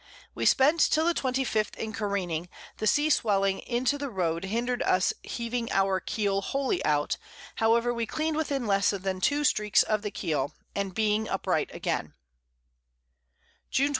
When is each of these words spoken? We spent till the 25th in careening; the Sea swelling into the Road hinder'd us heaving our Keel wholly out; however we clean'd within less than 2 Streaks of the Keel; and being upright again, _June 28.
We 0.33 0.47
spent 0.47 0.79
till 0.81 1.05
the 1.05 1.13
25th 1.13 1.75
in 1.75 1.93
careening; 1.93 2.49
the 2.77 2.87
Sea 2.87 3.11
swelling 3.11 3.59
into 3.59 3.99
the 3.99 4.09
Road 4.09 4.45
hinder'd 4.45 4.81
us 4.81 5.13
heaving 5.21 5.71
our 5.71 5.99
Keel 5.99 6.41
wholly 6.41 6.83
out; 6.83 7.17
however 7.57 7.93
we 7.93 8.07
clean'd 8.07 8.35
within 8.35 8.65
less 8.65 8.89
than 8.89 9.21
2 9.21 9.43
Streaks 9.43 9.83
of 9.83 10.01
the 10.01 10.09
Keel; 10.09 10.55
and 10.75 10.95
being 10.95 11.29
upright 11.29 11.69
again, 11.71 12.15
_June 13.71 13.89
28. 13.89 13.89